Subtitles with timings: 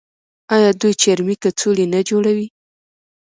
[0.55, 2.47] آیا دوی چرمي کڅوړې نه جوړوي؟